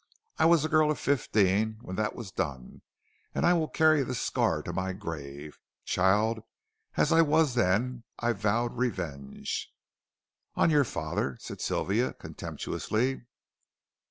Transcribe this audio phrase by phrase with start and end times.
[0.39, 2.81] I was a girl of fifteen when that was done,
[3.35, 5.59] and I will carry the scar to my grave.
[5.85, 6.39] Child
[6.97, 9.71] as I was then, I vowed revenge"
[10.55, 13.27] "On your father," said Sylvia, contemptuously.